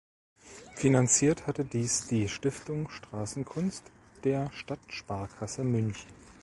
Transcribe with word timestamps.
Finanziert 0.73 1.45
hatte 1.45 1.63
dies 1.63 2.07
die 2.07 2.27
Stiftung 2.27 2.89
Straßenkunst 2.89 3.83
der 4.23 4.49
Stadtsparkasse 4.51 5.63
München. 5.63 6.09